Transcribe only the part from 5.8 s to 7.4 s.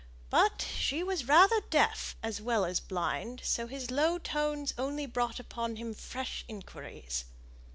fresh inquiries.